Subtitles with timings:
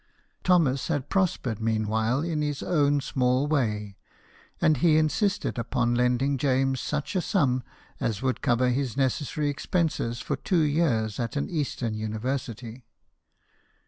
[0.43, 3.97] Thomas had prospered mean while in his own small way,
[4.59, 7.61] and he insisted upon lending James such a sum
[7.99, 12.87] as would cover his necessary expenses for two years at an eastern university.